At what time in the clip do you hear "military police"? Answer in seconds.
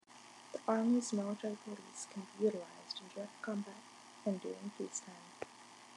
1.13-2.07